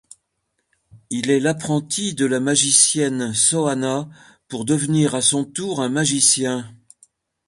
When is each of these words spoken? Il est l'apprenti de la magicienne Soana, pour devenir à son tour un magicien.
Il 1.11 1.29
est 1.29 1.39
l'apprenti 1.39 2.15
de 2.15 2.25
la 2.25 2.39
magicienne 2.39 3.35
Soana, 3.35 4.09
pour 4.47 4.65
devenir 4.65 5.13
à 5.13 5.21
son 5.21 5.45
tour 5.45 5.79
un 5.79 5.89
magicien. 5.89 6.75